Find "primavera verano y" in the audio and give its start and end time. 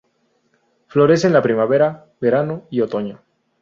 1.43-2.81